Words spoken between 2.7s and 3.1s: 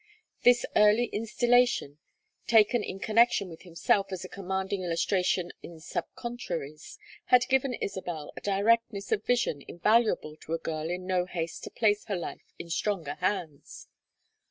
in